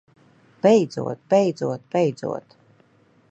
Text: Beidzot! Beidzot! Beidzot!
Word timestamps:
Beidzot! 0.63 1.19
Beidzot! 1.29 1.81
Beidzot! 1.91 2.55